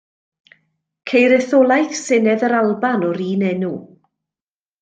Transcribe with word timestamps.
Ceir 1.11 1.35
etholaeth 1.35 1.93
Senedd 1.99 2.47
yr 2.49 2.57
Alban 2.63 3.07
o'r 3.11 3.23
un 3.29 3.47
enw. 3.51 3.73